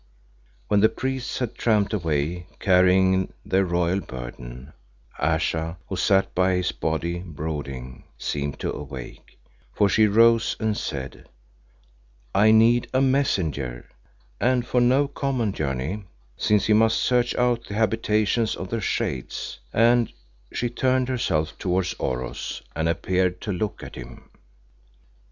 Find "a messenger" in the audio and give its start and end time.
12.95-13.91